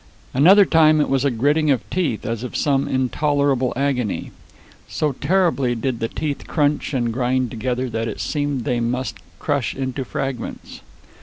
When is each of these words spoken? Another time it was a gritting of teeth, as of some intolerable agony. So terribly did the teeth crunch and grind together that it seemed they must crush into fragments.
Another 0.33 0.65
time 0.65 0.99
it 0.99 1.09
was 1.09 1.23
a 1.23 1.29
gritting 1.29 1.69
of 1.69 1.87
teeth, 1.91 2.25
as 2.25 2.41
of 2.41 2.57
some 2.57 2.87
intolerable 2.87 3.71
agony. 3.75 4.31
So 4.87 5.11
terribly 5.11 5.75
did 5.75 5.99
the 5.99 6.07
teeth 6.07 6.47
crunch 6.47 6.95
and 6.95 7.13
grind 7.13 7.51
together 7.51 7.87
that 7.91 8.07
it 8.07 8.19
seemed 8.19 8.63
they 8.63 8.79
must 8.79 9.19
crush 9.37 9.75
into 9.75 10.03
fragments. 10.03 10.81